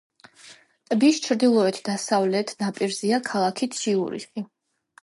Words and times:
ტბის 0.93 1.19
ჩრდილოეთ-დასავლეთ 1.25 2.55
ნაპირზეა 2.65 3.21
ქალაქი 3.33 3.73
ციურიხი. 3.79 4.51